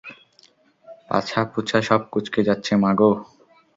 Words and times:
পাছা-পুছা 1.09 1.79
সব 1.81 2.01
কুঁচকে 2.11 2.41
যাচ্ছে, 2.43 2.73
মা 2.75 2.91
গো! 2.93 3.11